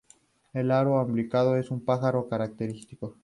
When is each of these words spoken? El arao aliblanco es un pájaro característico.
El 0.53 0.71
arao 0.71 0.99
aliblanco 0.99 1.55
es 1.57 1.69
un 1.69 1.85
pájaro 1.85 2.27
característico. 2.27 3.17